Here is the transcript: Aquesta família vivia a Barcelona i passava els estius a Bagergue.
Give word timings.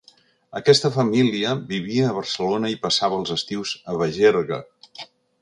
Aquesta 0.59 0.89
família 0.95 1.51
vivia 1.73 2.07
a 2.07 2.15
Barcelona 2.15 2.73
i 2.77 2.79
passava 2.87 3.21
els 3.21 3.35
estius 3.37 3.75
a 3.95 4.01
Bagergue. 4.01 4.61